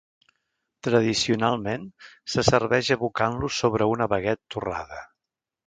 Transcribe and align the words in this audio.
Tradicionalment 0.87 1.85
se 2.37 2.45
serveix 2.49 2.91
abocant-lo 2.97 3.53
sobre 3.61 3.91
una 3.95 4.11
baguet 4.17 4.45
torrada. 4.57 5.07